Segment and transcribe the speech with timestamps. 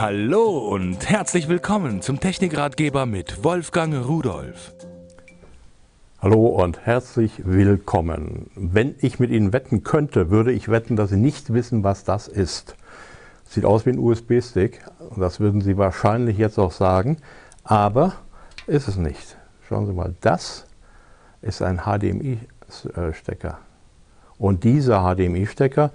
[0.00, 4.72] Hallo und herzlich willkommen zum Technikratgeber mit Wolfgang Rudolf.
[6.20, 8.48] Hallo und herzlich willkommen.
[8.54, 12.28] Wenn ich mit Ihnen wetten könnte, würde ich wetten, dass Sie nicht wissen, was das
[12.28, 12.76] ist.
[13.44, 14.84] Sieht aus wie ein USB-Stick,
[15.16, 17.16] das würden Sie wahrscheinlich jetzt auch sagen,
[17.64, 18.12] aber
[18.68, 19.36] ist es nicht.
[19.68, 20.68] Schauen Sie mal, das
[21.42, 23.58] ist ein HDMI-Stecker.
[24.38, 25.90] Und dieser HDMI-Stecker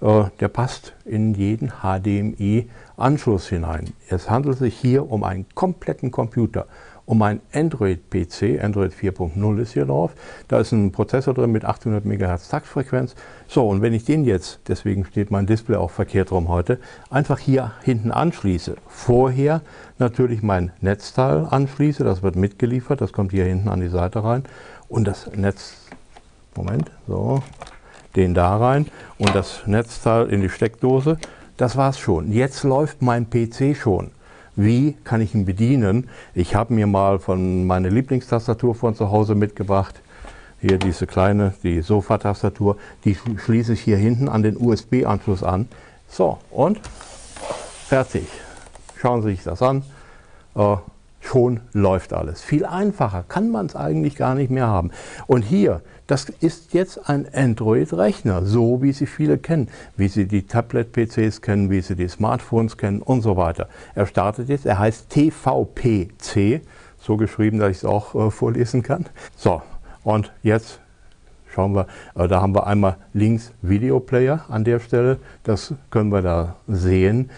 [0.00, 3.92] der passt in jeden HDMI-Anschluss hinein.
[4.08, 6.66] Es handelt sich hier um einen kompletten Computer,
[7.08, 10.12] um einen Android-PC, Android 4.0 ist hier drauf.
[10.46, 13.14] Da ist ein Prozessor drin mit 800 MHz Taktfrequenz.
[13.46, 16.78] So, und wenn ich den jetzt, deswegen steht mein Display auch verkehrt rum heute,
[17.08, 19.62] einfach hier hinten anschließe, vorher
[19.98, 24.44] natürlich mein Netzteil anschließe, das wird mitgeliefert, das kommt hier hinten an die Seite rein
[24.90, 25.76] und das Netz,
[26.54, 27.42] Moment, so,
[28.16, 28.86] den da rein
[29.18, 31.18] und das Netzteil in die Steckdose.
[31.56, 32.32] Das war's schon.
[32.32, 34.10] Jetzt läuft mein PC schon.
[34.56, 36.08] Wie kann ich ihn bedienen?
[36.34, 40.00] Ich habe mir mal von meiner Lieblingstastatur von zu Hause mitgebracht.
[40.60, 42.76] Hier diese kleine, die Sofa-Tastatur.
[43.04, 45.68] Die schließe ich hier hinten an den USB-Anschluss an.
[46.08, 46.80] So, und
[47.86, 48.26] fertig.
[49.00, 49.84] Schauen Sie sich das an.
[50.56, 50.76] Äh,
[51.28, 52.42] schon läuft alles.
[52.42, 54.90] Viel einfacher kann man es eigentlich gar nicht mehr haben.
[55.26, 60.46] Und hier, das ist jetzt ein Android-Rechner, so wie sie viele kennen, wie sie die
[60.46, 63.68] Tablet-PCs kennen, wie sie die Smartphones kennen und so weiter.
[63.94, 66.62] Er startet jetzt, er heißt TVPC,
[66.98, 69.04] so geschrieben, dass ich es auch äh, vorlesen kann.
[69.36, 69.60] So,
[70.04, 70.80] und jetzt
[71.58, 71.88] schauen wir,
[72.28, 77.30] da haben wir einmal links Videoplayer an der Stelle, das können wir da sehen.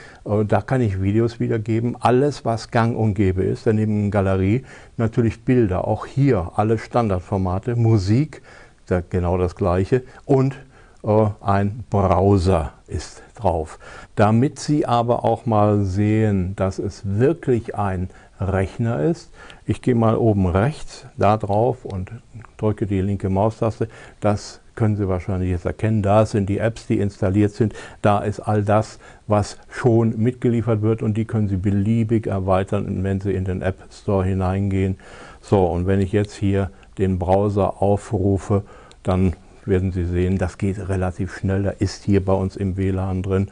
[0.46, 3.66] Da kann ich Videos wiedergeben, alles was gang und gäbe ist.
[3.66, 4.66] Daneben Galerie,
[4.98, 8.42] natürlich Bilder, auch hier alle Standardformate, Musik,
[8.84, 10.54] da genau das gleiche und
[11.02, 13.78] äh, ein Browser ist drauf.
[14.16, 18.10] Damit Sie aber auch mal sehen, dass es wirklich ein
[18.41, 19.30] Rechner ist.
[19.66, 22.10] Ich gehe mal oben rechts da drauf und
[22.56, 23.88] drücke die linke Maustaste.
[24.20, 26.03] Das können Sie wahrscheinlich jetzt erkennen.
[26.03, 27.75] Da sind die Apps, die installiert sind.
[28.00, 33.20] Da ist all das, was schon mitgeliefert wird und die können Sie beliebig erweitern, wenn
[33.20, 34.98] Sie in den App Store hineingehen.
[35.43, 38.62] So, und wenn ich jetzt hier den Browser aufrufe,
[39.03, 39.34] dann
[39.66, 41.62] werden Sie sehen, das geht relativ schnell.
[41.62, 43.50] Da ist hier bei uns im WLAN drin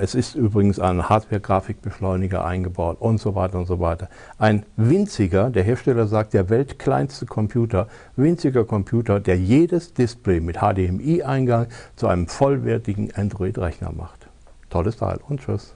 [0.00, 4.08] es ist übrigens ein Hardware-Grafikbeschleuniger eingebaut und so weiter und so weiter.
[4.38, 11.66] Ein winziger, der Hersteller sagt, der weltkleinste Computer, winziger Computer, der jedes Display mit HDMI-Eingang
[11.96, 14.28] zu einem vollwertigen Android-Rechner macht.
[14.70, 15.74] Tolles Teil und tschüss.